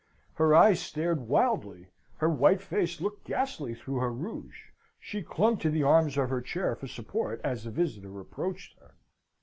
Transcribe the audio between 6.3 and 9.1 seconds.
her chair for support, as the visitor approached her.